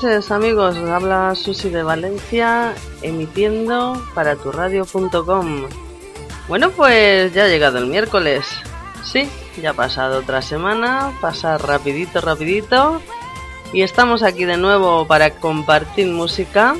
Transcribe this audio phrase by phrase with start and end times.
[0.00, 2.72] noches amigos, habla Susi de Valencia
[3.02, 5.66] emitiendo para turradio.com.
[6.46, 8.46] Bueno pues ya ha llegado el miércoles,
[9.02, 9.28] sí,
[9.60, 13.02] ya ha pasado otra semana, pasa rapidito, rapidito.
[13.72, 16.76] Y estamos aquí de nuevo para compartir música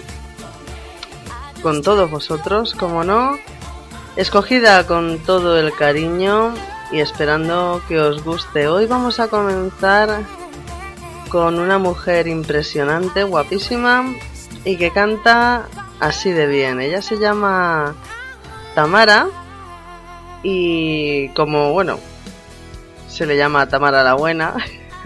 [1.60, 3.36] con todos vosotros, como no,
[4.14, 6.54] escogida con todo el cariño
[6.92, 8.68] y esperando que os guste.
[8.68, 10.22] Hoy vamos a comenzar
[11.28, 14.04] con una mujer impresionante, guapísima
[14.64, 15.66] y que canta
[16.00, 16.80] así de bien.
[16.80, 17.94] Ella se llama
[18.74, 19.28] Tamara
[20.42, 21.98] y como bueno,
[23.08, 24.54] se le llama Tamara la buena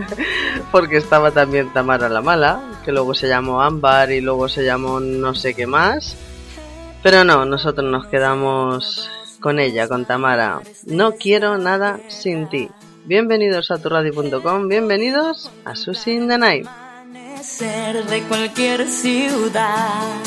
[0.72, 5.00] porque estaba también Tamara la mala, que luego se llamó Ámbar y luego se llamó
[5.00, 6.16] no sé qué más.
[7.03, 9.10] Pero no, nosotros nos quedamos
[9.41, 10.60] con ella, con Tamara.
[10.87, 12.71] No quiero nada sin ti.
[13.05, 16.69] Bienvenidos a turradio.com, bienvenidos a Sushi in the Night.
[18.09, 20.21] de cualquier ciudad.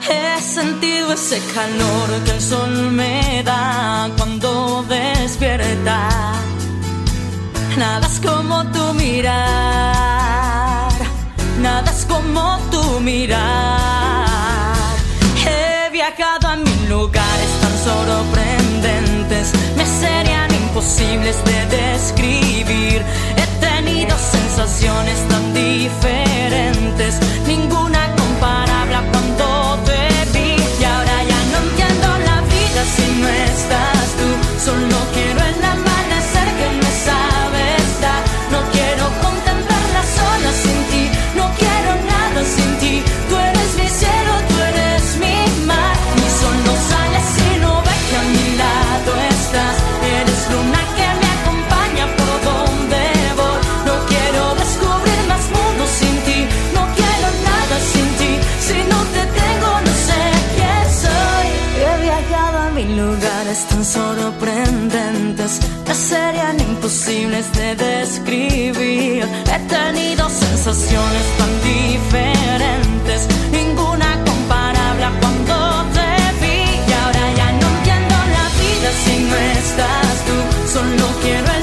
[0.00, 6.08] He sentido ese calor que el sol me da cuando despierta.
[7.76, 10.90] Nada es como tu mirar,
[11.60, 14.30] nada es como tu mirar.
[15.44, 20.49] He viajado a mil lugares tan sorprendentes, me serían
[20.80, 23.02] imposibles de describir.
[23.36, 30.56] He tenido sensaciones tan diferentes, ninguna comparable cuando te vi.
[30.80, 35.89] Y ahora ya no entiendo la vida si no estás tú, solo quiero el amanecer
[63.92, 65.60] sorprendentes.
[65.92, 69.24] Serían imposibles de describir.
[69.52, 73.28] He tenido sensaciones tan diferentes.
[73.52, 75.54] Ninguna comparable cuando
[75.96, 76.10] te
[76.40, 76.58] vi.
[76.88, 80.36] Y ahora ya no entiendo la vida si no estás tú.
[80.74, 81.59] Solo quiero el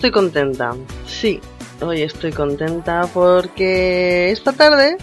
[0.00, 0.74] estoy contenta.
[1.04, 1.40] Sí,
[1.82, 4.96] hoy estoy contenta porque esta tarde,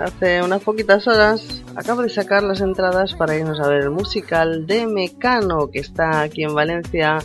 [0.00, 4.64] hace unas poquitas horas, acabo de sacar las entradas para irnos a ver el musical
[4.64, 7.18] de Mecano que está aquí en Valencia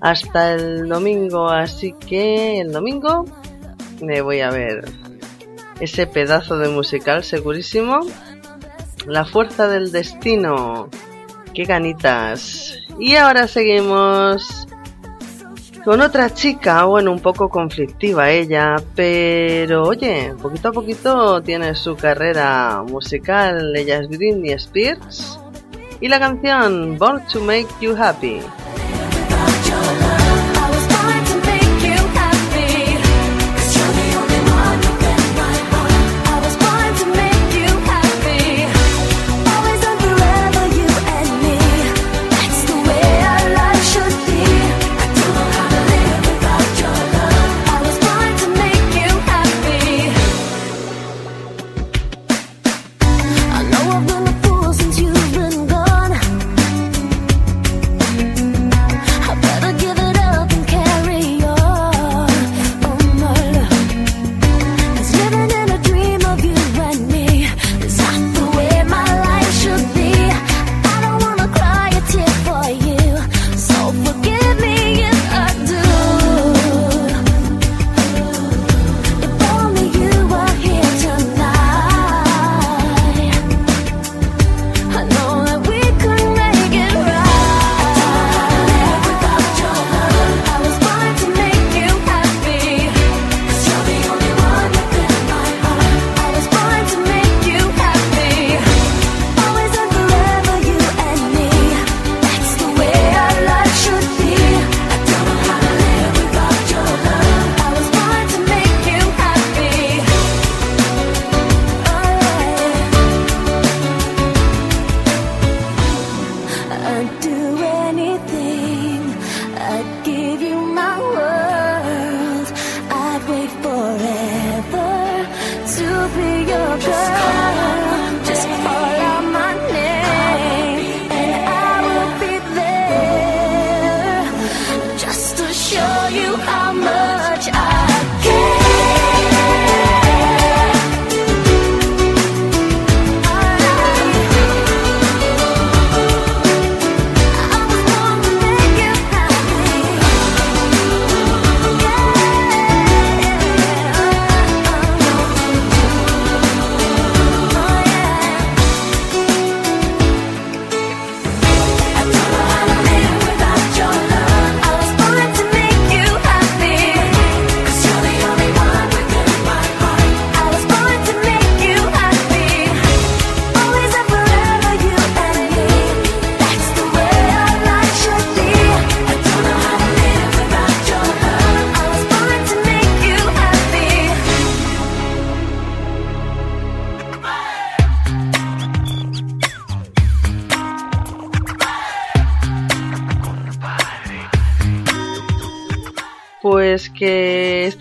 [0.00, 1.48] hasta el domingo.
[1.48, 3.26] Así que el domingo
[4.02, 4.90] me voy a ver
[5.78, 8.00] ese pedazo de musical segurísimo.
[9.06, 10.88] La fuerza del destino.
[11.54, 12.76] Qué ganitas.
[12.98, 14.66] Y ahora seguimos
[15.84, 21.96] con otra chica, bueno, un poco conflictiva ella, pero oye, poquito a poquito tiene su
[21.96, 25.38] carrera musical, ella es Britney Spears,
[26.00, 28.40] y la canción Born to Make You Happy.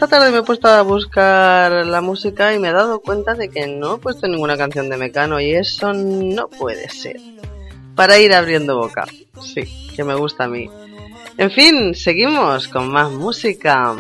[0.10, 3.68] Tarde me he puesto a buscar la música y me he dado cuenta de que
[3.68, 7.18] no he puesto ninguna canción de Mecano y eso no puede ser.
[7.96, 9.06] Para ir abriendo boca.
[9.42, 10.70] Sí, que me gusta a mí.
[11.38, 13.96] En fin, seguimos con más música.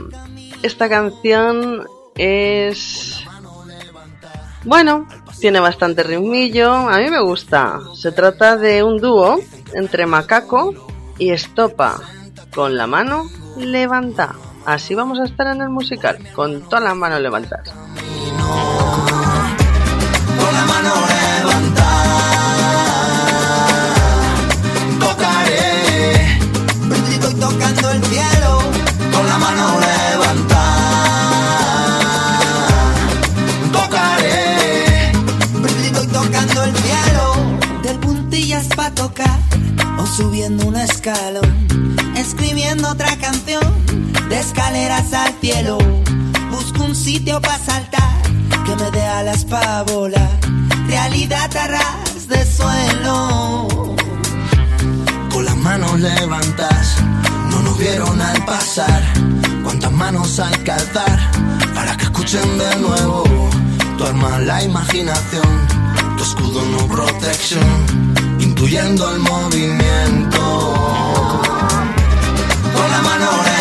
[0.63, 1.85] Esta canción
[2.15, 3.23] es...
[4.65, 5.07] Bueno,
[5.39, 7.79] tiene bastante ritmillo, a mí me gusta.
[7.95, 9.39] Se trata de un dúo
[9.73, 10.73] entre Macaco
[11.19, 12.01] y Estopa.
[12.53, 14.35] Con la mano levanta.
[14.69, 17.71] Así vamos a estar en el musical, con todas las manos levantadas.
[17.71, 17.89] Con
[20.53, 22.21] la mano levantada,
[24.99, 26.37] tocaré,
[27.13, 28.59] estoy tocando el cielo,
[29.11, 30.59] con la mano levantada,
[33.73, 35.11] tocaré,
[35.87, 37.33] estoy tocando el cielo,
[37.81, 39.39] del puntillas pa' tocar,
[39.97, 41.65] o subiendo un escalón,
[42.15, 43.88] escribiendo otra canción
[44.87, 45.77] al cielo.
[46.51, 48.21] Busco un sitio para saltar
[48.65, 50.39] que me dé alas para volar.
[50.87, 53.67] Realidad a ras de suelo.
[55.31, 56.95] Con las manos levantas,
[57.51, 59.03] no nos vieron al pasar.
[59.63, 61.19] Cuántas manos al calzar
[61.75, 63.23] para que escuchen de nuevo.
[63.97, 65.67] Tu arma la imaginación,
[66.15, 67.69] tu escudo no protección,
[68.39, 70.41] intuyendo el movimiento.
[72.73, 73.58] Con la mano levantada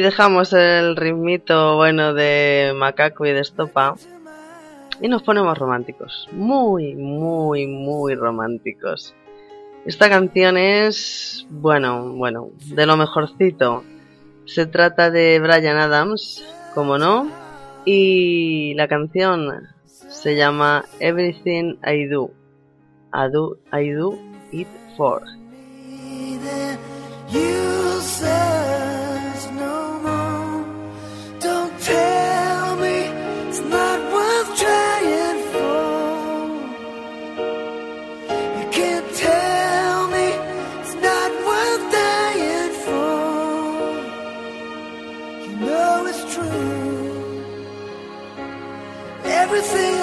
[0.00, 3.94] Dejamos el ritmito bueno de macaco y de estopa.
[5.00, 6.28] Y nos ponemos románticos.
[6.32, 9.14] Muy, muy, muy románticos.
[9.86, 13.82] Esta canción es, bueno, bueno, de lo mejorcito.
[14.44, 17.30] Se trata de Brian Adams, como no,
[17.84, 22.30] y la canción se llama Everything I Do.
[23.12, 24.18] I do, I do
[24.52, 25.22] it for.
[49.52, 49.99] everything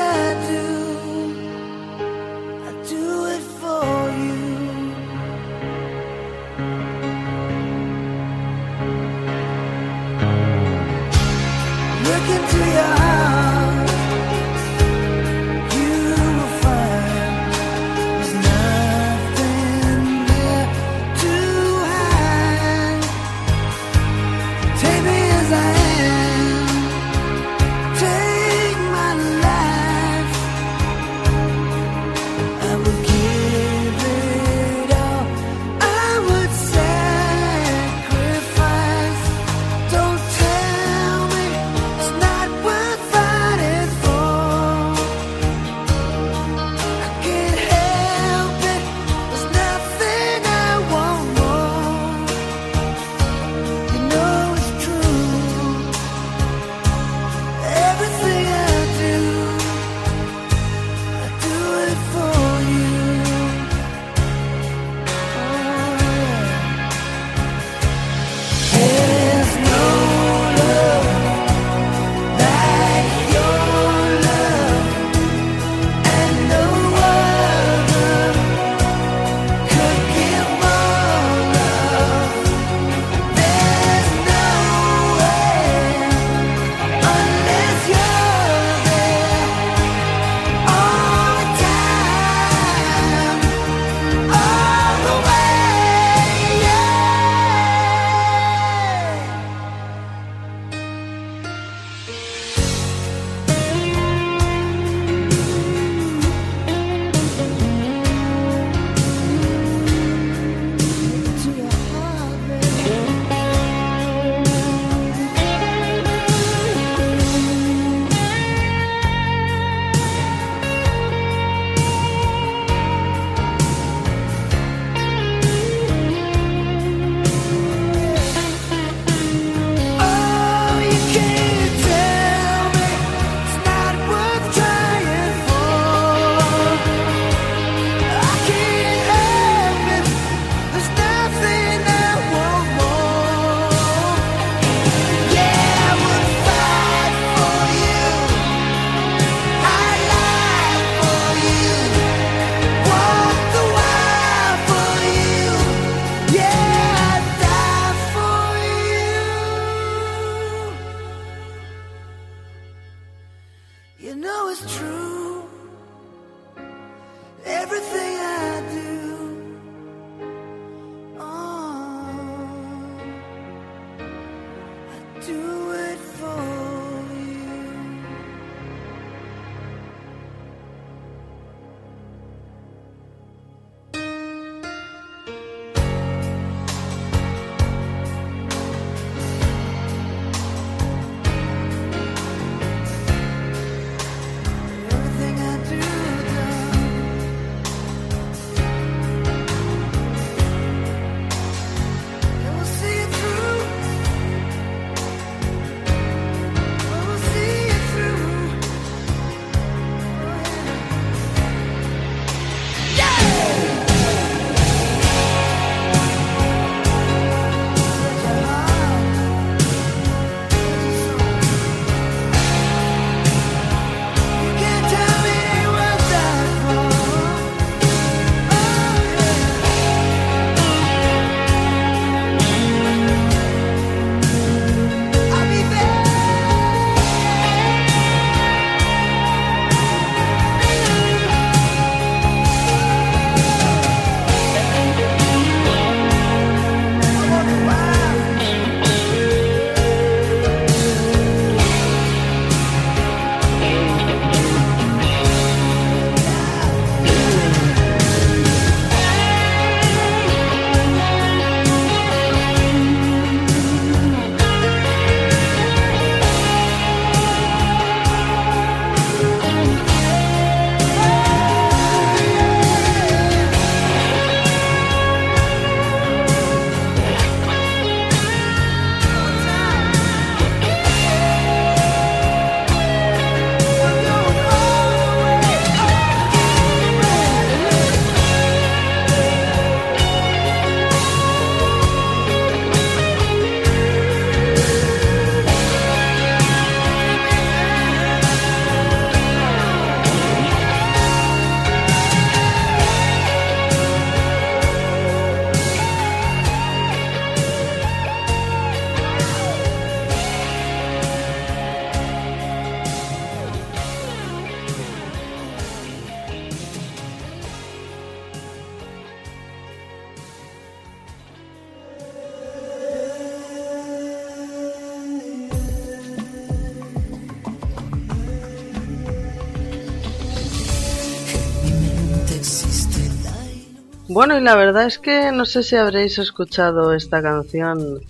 [334.17, 338.01] Bueno, y la verdad es que no sé si habréis escuchado esta canción,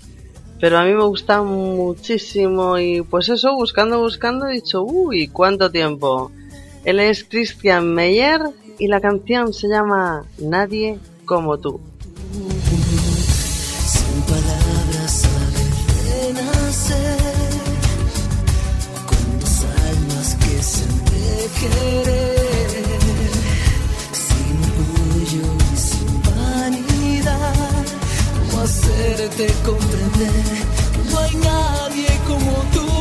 [0.57, 5.69] pero a mí me gusta muchísimo y pues eso, buscando, buscando, he dicho, uy, ¿cuánto
[5.69, 6.31] tiempo?
[6.85, 8.39] Él es Christian Meyer
[8.79, 11.81] y la canción se llama Nadie como tú.
[29.13, 30.31] Hacerte comprender
[31.09, 32.96] no hay nadie como tú.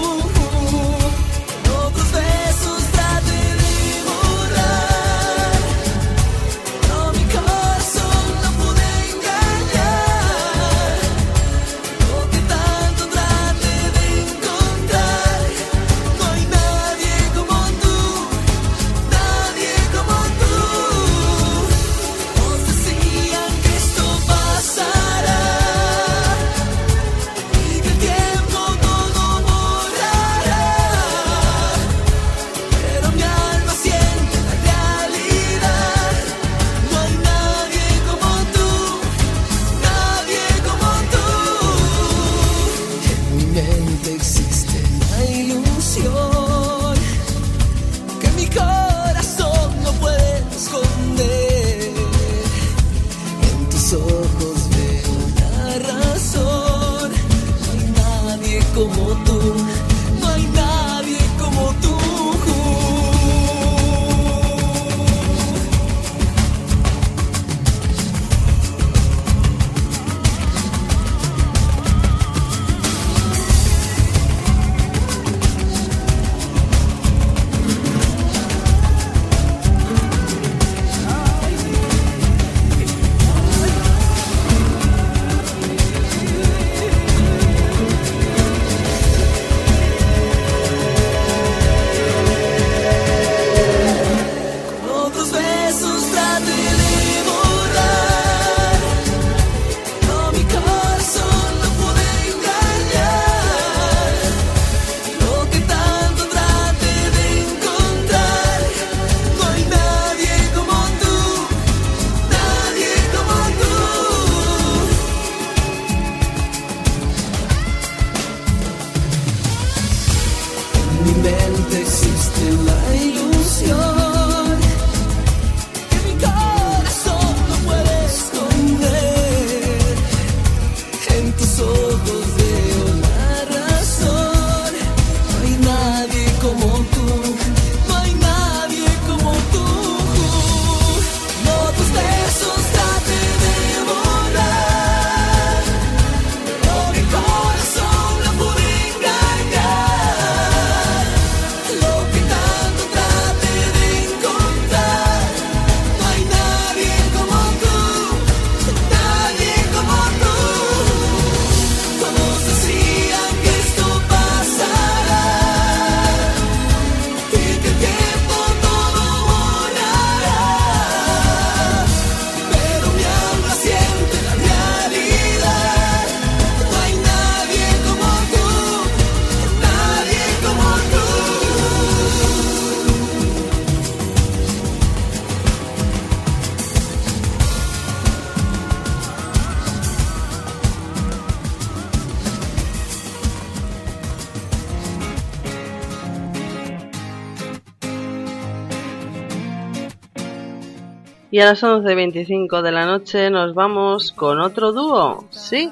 [201.36, 205.70] Y a las 11.25 de la noche nos vamos con otro dúo, ¿sí?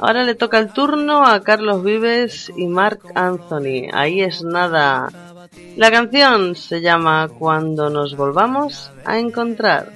[0.00, 3.90] Ahora le toca el turno a Carlos Vives y Mark Anthony.
[3.92, 5.10] Ahí es nada.
[5.76, 9.92] La canción se llama Cuando nos volvamos a encontrar.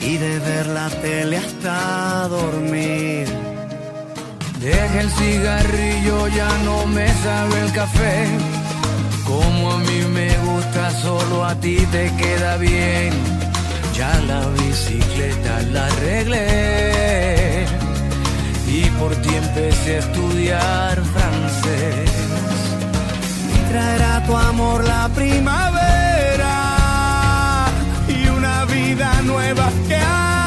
[0.00, 3.26] Y de ver la tele hasta dormir.
[4.58, 8.57] Deja el cigarrillo, ya no me sabe el café.
[9.28, 13.12] Como a mí me gusta, solo a ti te queda bien.
[13.94, 17.66] Ya la bicicleta la arreglé.
[18.66, 22.10] Y por ti empecé a estudiar francés.
[23.54, 26.54] Y traerá tu amor la primavera.
[28.08, 30.37] Y una vida nueva que aprender.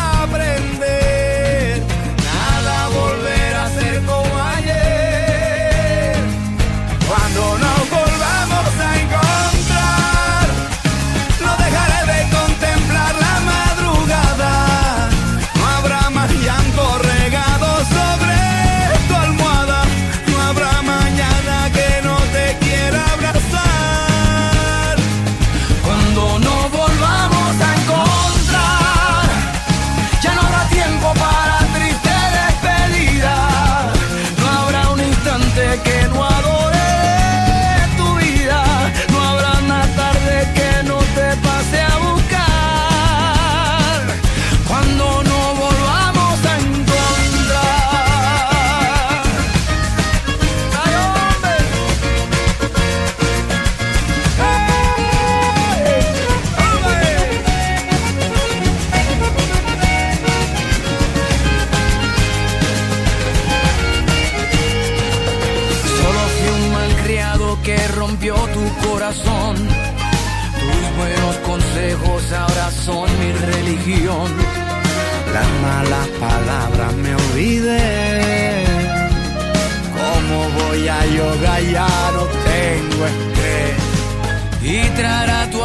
[81.61, 81.71] Yoga?
[81.71, 83.77] Ya no tengo estrés.
[84.61, 85.60] Y traerá tu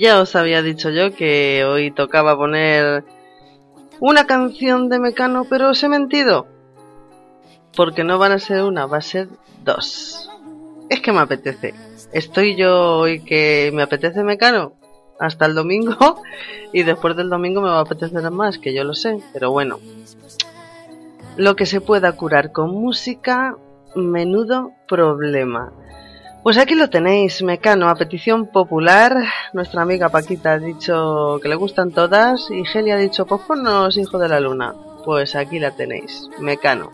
[0.00, 3.04] ya os había dicho yo que hoy tocaba poner
[4.00, 6.46] una canción de Mecano, pero os he mentido.
[7.76, 9.28] Porque no van a ser una, va a ser
[9.62, 10.30] dos.
[10.88, 11.74] Es que me apetece.
[12.12, 14.72] Estoy yo hoy que me apetece Mecano
[15.18, 16.22] hasta el domingo
[16.72, 19.78] y después del domingo me va a apetecer más, que yo lo sé, pero bueno.
[21.36, 23.56] Lo que se pueda curar con música,
[23.94, 25.72] menudo problema.
[26.42, 29.14] Pues aquí lo tenéis, Mecano, a petición popular.
[29.52, 33.98] Nuestra amiga Paquita ha dicho que le gustan todas y Geli ha dicho, pues ponnos
[33.98, 34.74] Hijo de la Luna.
[35.04, 36.92] Pues aquí la tenéis, Mecano,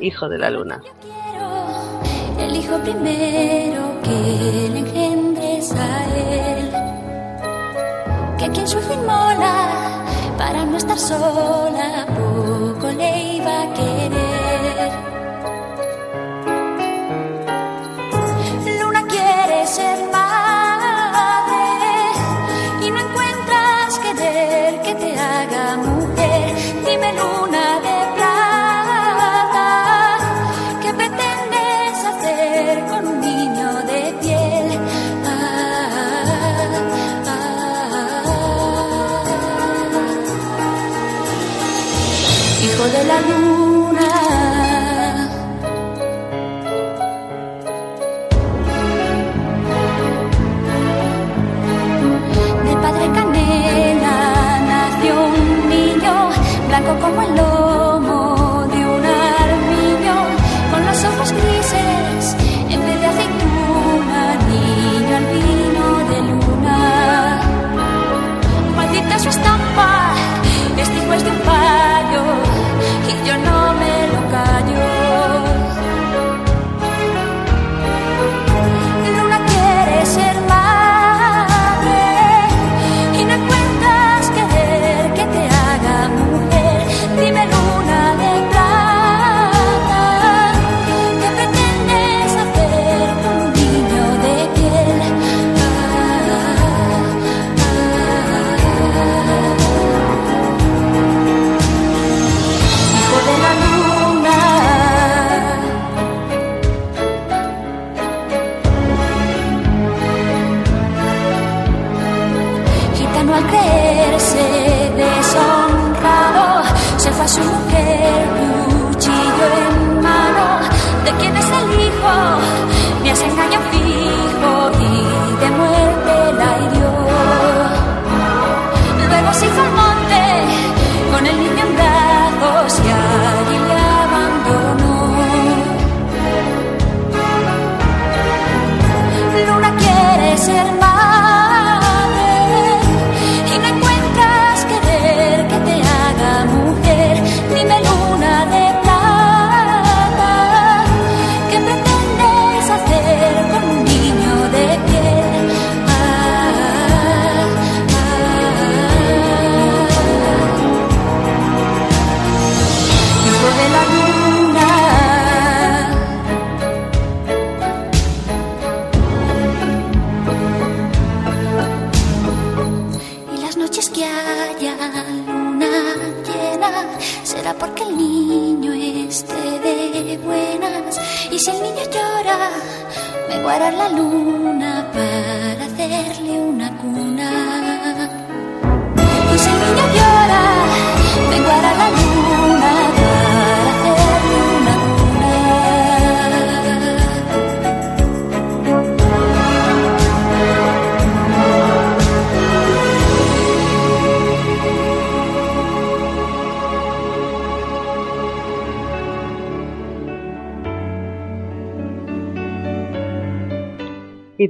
[0.00, 0.80] Hijo de la Luna.
[2.38, 6.70] el hijo primero que le engendres a él.
[8.38, 10.04] Que quien mola
[10.38, 12.69] para no estar sola, poco
[19.70, 21.66] ser madre
[22.84, 26.54] y no encuentras querer que te haga mujer,
[26.86, 29.68] dime luna de plata,
[30.82, 34.66] ¿qué pretendes hacer con un niño de piel?
[35.24, 35.30] Ah,
[37.26, 38.24] ah, ah.
[42.64, 44.39] Hijo de la luna.
[56.86, 57.34] Como el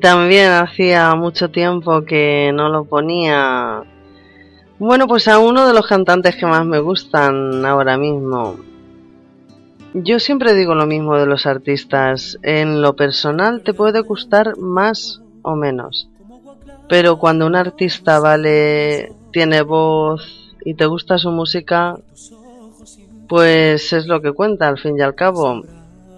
[0.01, 3.83] también hacía mucho tiempo que no lo ponía.
[4.79, 8.57] Bueno, pues a uno de los cantantes que más me gustan ahora mismo.
[9.93, 12.39] Yo siempre digo lo mismo de los artistas.
[12.43, 16.09] En lo personal te puede gustar más o menos.
[16.89, 21.97] Pero cuando un artista vale, tiene voz y te gusta su música,
[23.29, 25.63] pues es lo que cuenta al fin y al cabo.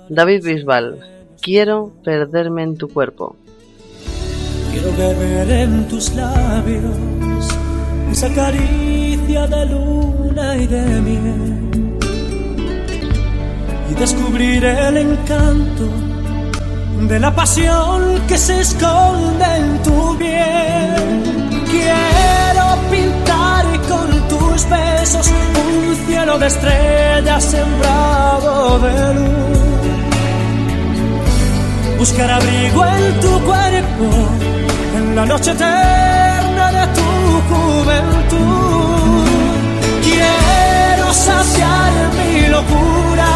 [0.09, 0.99] David Bisbal,
[1.41, 3.37] quiero perderme en tu cuerpo.
[4.73, 6.97] Quiero beber en tus labios
[8.11, 11.71] esa caricia de luna y de miel
[13.91, 15.85] y descubrir el encanto
[17.07, 21.23] de la pasión que se esconde en tu piel.
[21.71, 25.31] Quiero pintar con tus besos
[25.67, 29.43] un cielo de estrellas sembrado de luz.
[31.99, 34.62] Buscar abrigo en tu cuerpo
[35.15, 37.09] la noche eterna de tu
[37.51, 39.27] juventud.
[40.07, 43.31] Quiero saciar mi locura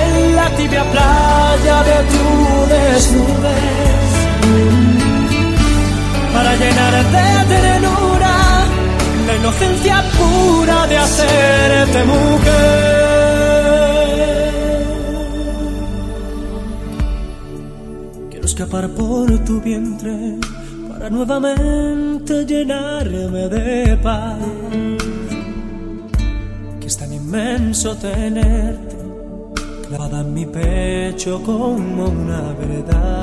[0.00, 2.26] en la tibia playa de tu
[2.72, 4.10] desnudez
[6.34, 8.34] para llenar de ternura
[9.26, 13.04] la inocencia pura de hacerte mujer.
[18.30, 20.38] Quiero escapar por tu vientre
[21.04, 24.38] para nuevamente llenarme de paz.
[26.80, 28.96] Que es tan inmenso tenerte
[29.86, 33.22] clavada en mi pecho como una verdad.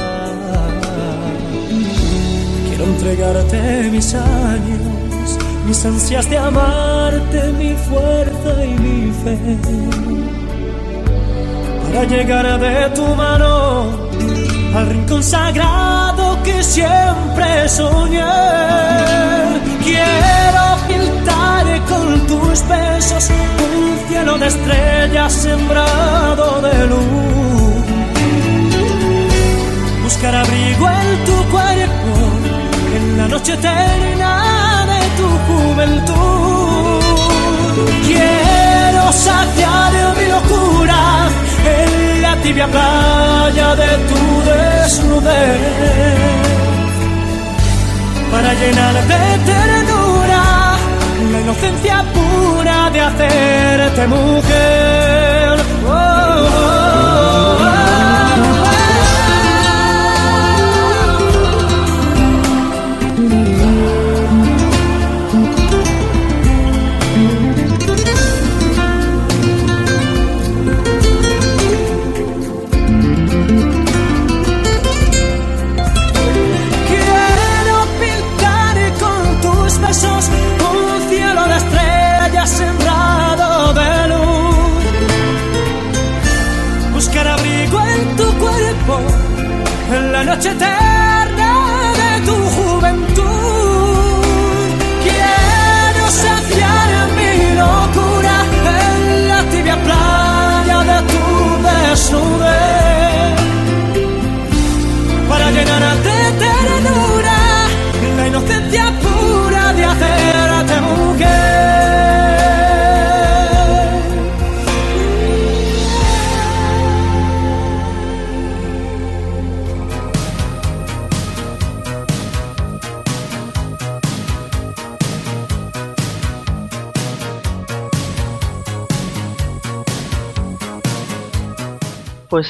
[2.67, 9.37] Quiero entregarte mis años, mis ansias de amarte, mi fuerza y mi fe.
[11.83, 13.85] Para llegar de tu mano
[14.75, 16.10] al rincón sagrado
[16.43, 18.23] que siempre soñé.
[19.83, 27.85] Quiero pintar con tus besos un cielo de estrellas sembrado de luz.
[30.03, 32.11] Buscar abrigo en tu cuerpo
[32.95, 37.01] en la noche eterna de tu juventud.
[38.07, 41.29] Quiero saciar mi locura
[41.65, 42.00] en
[42.43, 45.59] tibia playa de tu desnudez
[48.31, 50.43] para llenar de ternura
[51.31, 55.20] la inocencia pura de hacerte mujer.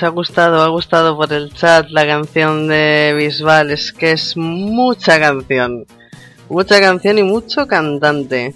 [0.04, 3.70] Ha gustado, ha gustado por el chat la canción de Bisbal.
[3.70, 5.86] Es que es mucha canción.
[6.50, 8.56] Mucha canción y mucho cantante.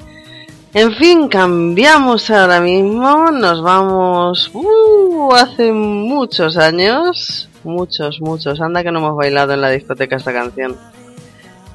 [0.74, 3.30] En fin, cambiamos ahora mismo.
[3.32, 4.50] Nos vamos.
[4.54, 7.48] Uh, hace muchos años.
[7.64, 8.60] Muchos, muchos.
[8.60, 10.76] Anda que no hemos bailado en la discoteca esta canción.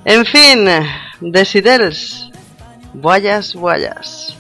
[0.05, 0.69] En fin,
[1.21, 2.31] Desidels.
[2.93, 4.37] Voyas, voyas.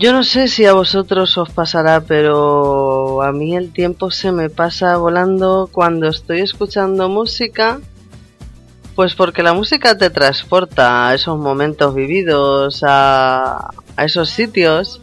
[0.00, 4.48] Yo no sé si a vosotros os pasará, pero a mí el tiempo se me
[4.48, 7.80] pasa volando cuando estoy escuchando música,
[8.94, 15.02] pues porque la música te transporta a esos momentos vividos, a, a esos sitios,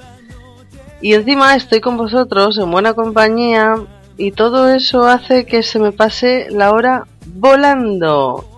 [0.99, 3.75] y encima estoy con vosotros en buena compañía
[4.17, 8.49] y todo eso hace que se me pase la hora volando.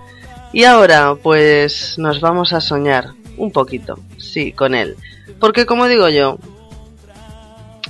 [0.53, 4.95] Y ahora pues nos vamos a soñar un poquito, sí, con él.
[5.39, 6.37] Porque como digo yo,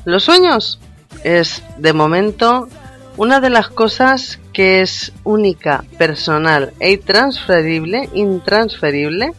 [0.06, 0.80] los sueños
[1.24, 2.70] es de momento
[3.18, 9.34] una de las cosas que es única, personal e intransferible, intransferible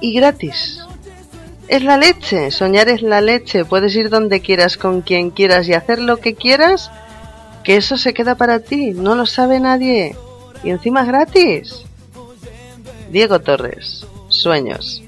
[0.00, 0.80] y gratis.
[1.68, 5.74] Es la leche, soñar es la leche, puedes ir donde quieras, con quien quieras y
[5.74, 6.90] hacer lo que quieras,
[7.62, 10.16] que eso se queda para ti, no lo sabe nadie.
[10.64, 11.84] Y encima es gratis.
[13.10, 15.02] Diego Torres, sueños.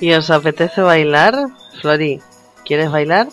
[0.00, 1.34] ¿Y os apetece bailar?
[1.80, 2.20] Flori,
[2.64, 3.28] ¿quieres bailar?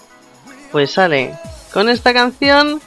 [0.71, 1.33] Pues sale.
[1.73, 2.81] Con esta canción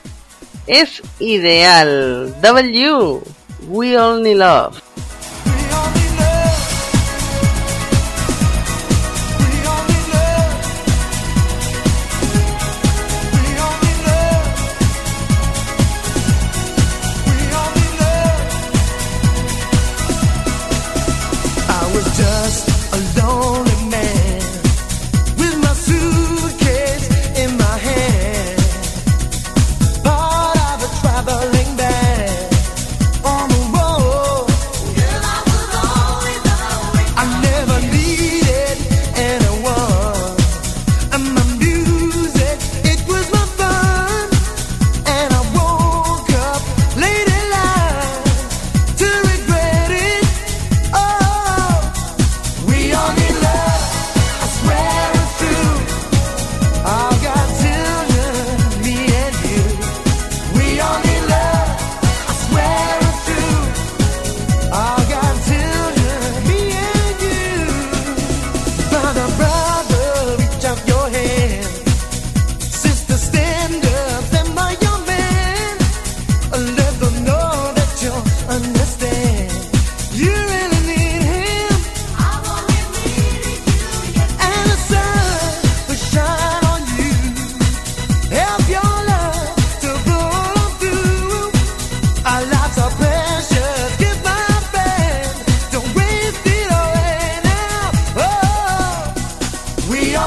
[0.66, 2.34] es ideal.
[2.40, 3.20] W,
[3.68, 4.87] We Only Love.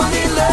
[0.01, 0.50] only love.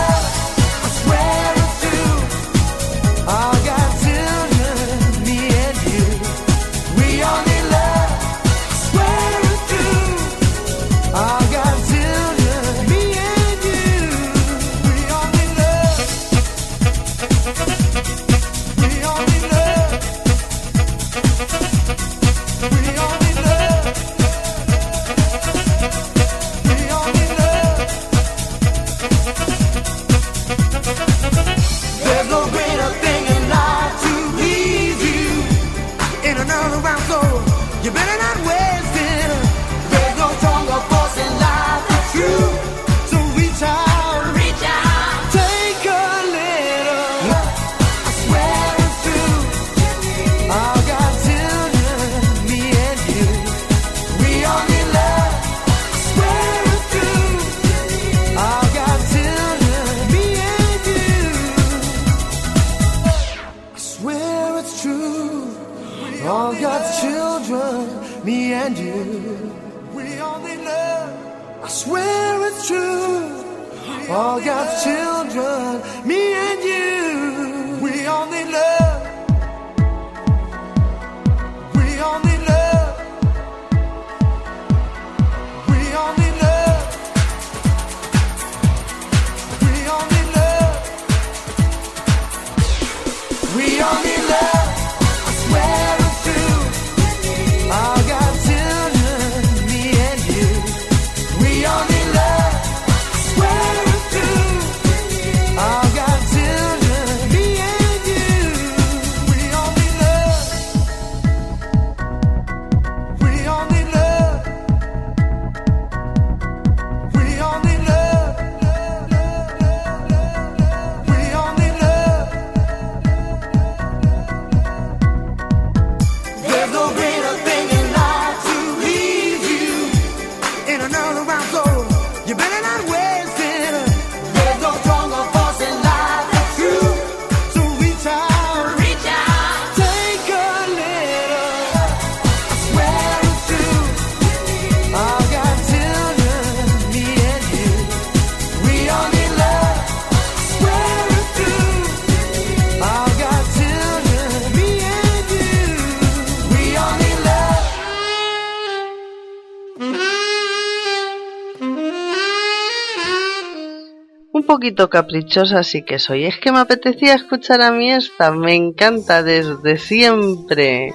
[164.58, 166.24] poquito caprichosa sí que soy.
[166.24, 168.32] Es que me apetecía escuchar a mí esta.
[168.32, 170.92] Me encanta desde siempre.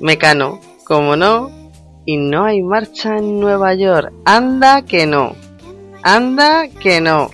[0.00, 1.50] Mecano, como no.
[2.04, 4.12] Y no hay marcha en Nueva York.
[4.24, 5.34] Anda que no.
[6.04, 7.30] Anda que no.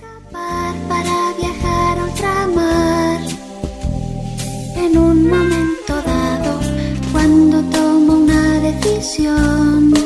[5.87, 6.59] Dado,
[7.11, 10.02] cuando tomo una decisión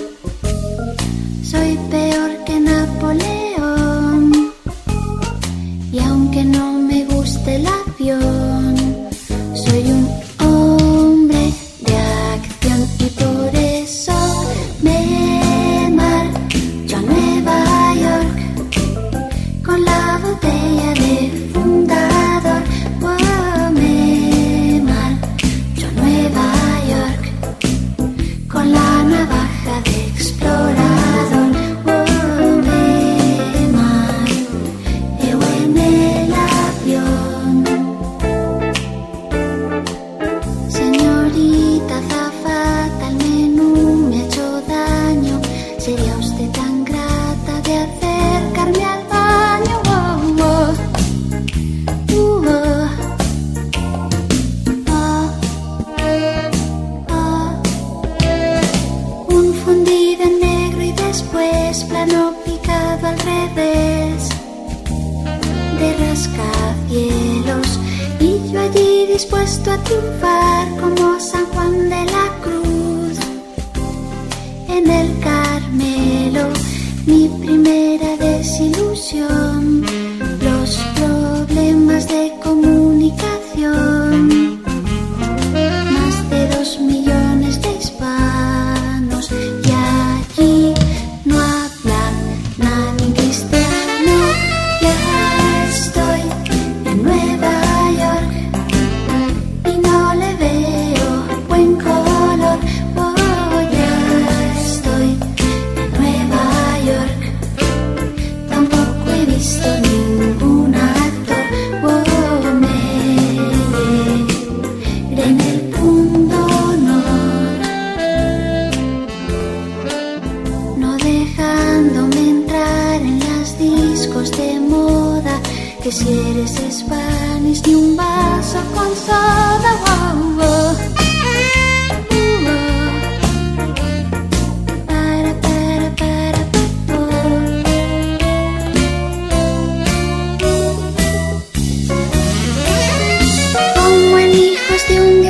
[7.97, 8.56] cambió.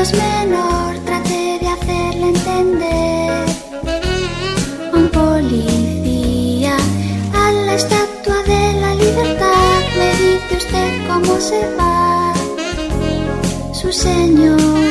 [0.08, 3.46] es menor, traté de hacerle entender
[4.94, 6.78] un policía
[7.34, 9.82] a la estatua de la libertad.
[9.98, 12.34] Me dice usted cómo se va,
[13.74, 14.87] su señor.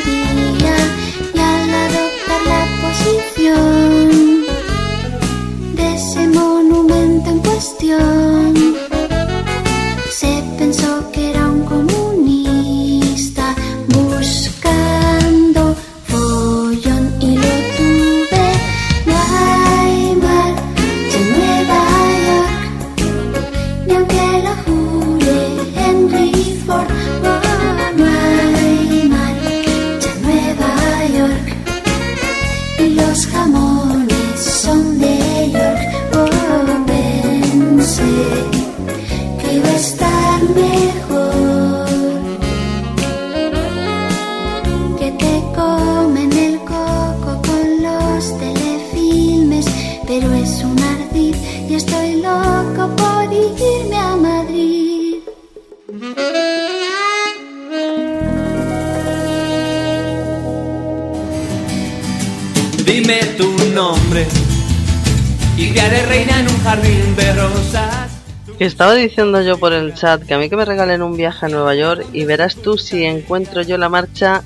[68.77, 71.49] Estaba diciendo yo por el chat que a mí que me regalen un viaje a
[71.49, 74.43] Nueva York y verás tú si encuentro yo la marcha.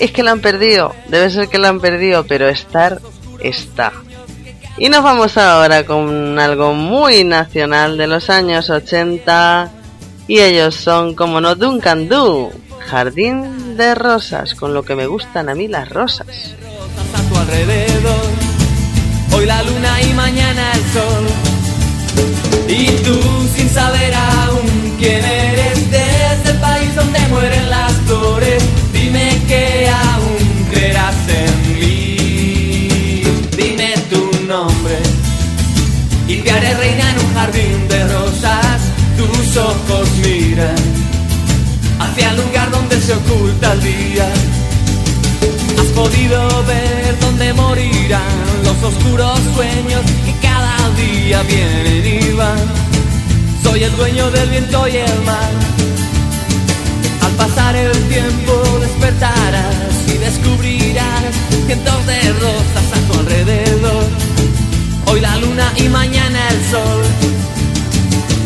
[0.00, 3.00] Es que la han perdido, debe ser que la han perdido, pero estar
[3.38, 3.92] está.
[4.76, 9.70] Y nos vamos ahora con algo muy nacional de los años 80
[10.26, 12.50] y ellos son como no Duncan Do,
[12.80, 16.56] Jardín de Rosas, con lo que me gustan a mí las rosas.
[19.32, 20.59] Hoy la luna y mañana
[43.30, 44.28] oculta el día.
[45.78, 52.58] Has podido ver dónde morirán los oscuros sueños que cada día vienen y van.
[53.62, 55.50] Soy el dueño del viento y el mar.
[57.22, 61.34] Al pasar el tiempo despertarás y descubrirás
[61.66, 64.04] cientos de rosas a tu alrededor.
[65.06, 67.02] Hoy la luna y mañana el sol.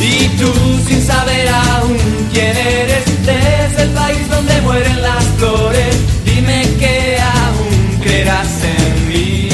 [0.00, 0.52] Y tú
[0.86, 1.96] sin saber aún
[2.32, 9.48] quién eres desde el país donde mueren las flores, dime que aún creerás en mí.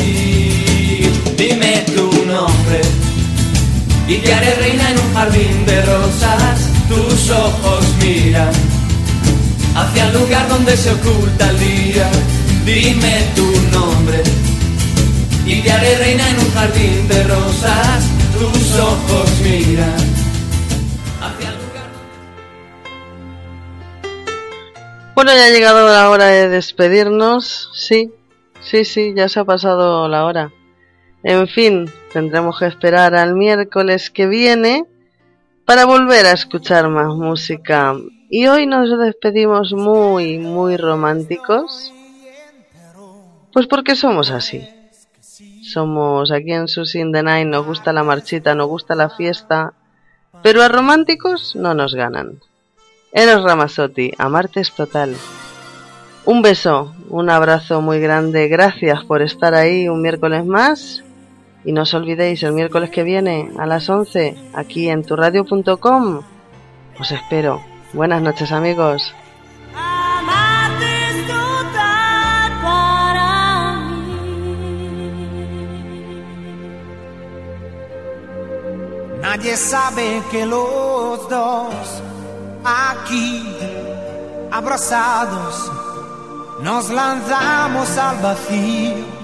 [1.37, 2.81] Dime tu nombre
[4.09, 6.61] y te haré reina en un jardín de rosas.
[6.89, 8.51] Tus ojos miran
[9.77, 12.11] hacia el lugar donde se oculta el día.
[12.65, 13.47] Dime tu
[13.79, 14.23] nombre
[15.47, 18.05] y te haré reina en un jardín de rosas.
[18.35, 20.20] Tus ojos miran
[25.15, 27.71] Bueno, ya ha llegado la hora de despedirnos.
[27.75, 28.13] Sí,
[28.61, 30.53] sí, sí, ya se ha pasado la hora.
[31.23, 34.85] En fin, tendremos que esperar al miércoles que viene
[35.67, 37.95] para volver a escuchar más música.
[38.31, 41.93] Y hoy nos despedimos muy, muy románticos.
[43.53, 44.69] Pues porque somos así.
[45.63, 49.75] Somos aquí en Susie in the Night, nos gusta la marchita, nos gusta la fiesta,
[50.43, 52.41] pero a románticos no nos ganan.
[53.13, 55.17] Eros Ramazzotti, amarte es total.
[56.25, 61.03] Un beso, un abrazo muy grande, gracias por estar ahí un miércoles más.
[61.65, 66.23] Y no os olvidéis, el miércoles que viene a las 11, aquí en turradio.com.
[66.99, 67.61] Os espero.
[67.93, 69.13] Buenas noches amigos.
[79.21, 82.03] Nadie sabe que los dos
[82.65, 83.57] aquí
[84.51, 85.71] abrazados
[86.63, 89.21] nos lanzamos al vacío.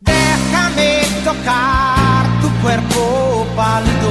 [0.00, 4.10] Déjame tocar tu cuerpo pálido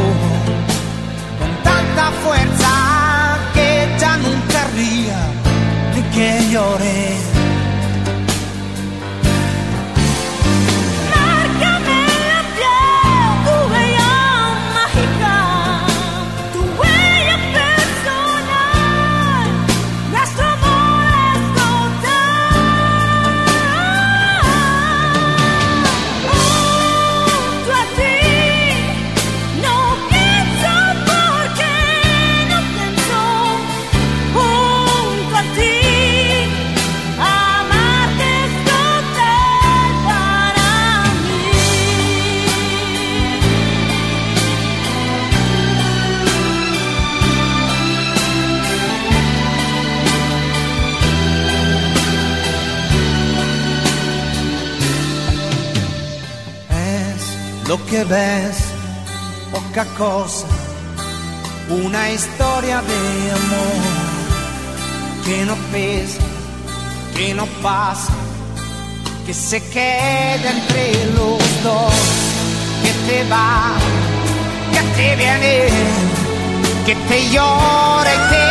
[1.40, 5.20] con tanta fuerza que ya nunca ría
[5.96, 7.17] ni que llore.
[57.78, 58.58] Lo que ves,
[59.52, 60.46] poca cosa,
[61.70, 63.82] una historia de amor
[65.26, 66.22] que no pesa,
[67.16, 68.14] que no pasa,
[69.26, 71.94] que se queda entre los dos,
[72.84, 73.74] que te va,
[74.72, 75.68] que te viene,
[76.86, 78.46] que te llora y te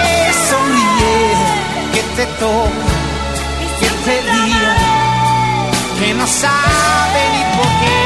[0.50, 1.18] sonríe,
[1.94, 2.92] que te toca,
[3.80, 4.96] que te guía
[5.98, 8.05] que no sabe ni por qué.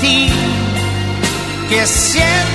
[0.00, 0.28] Ti,
[1.68, 2.49] que sientes